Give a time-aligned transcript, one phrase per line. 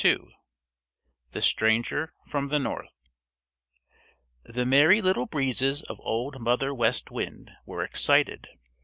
[0.03, 0.17] II
[1.29, 2.95] THE STRANGER FROM THE NORTH
[4.43, 8.47] The Merry Little Breezes of Old Mother West Wind were excited.